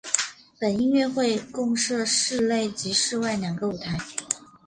[0.59, 3.95] 本音乐会共设室内及室外两个舞台。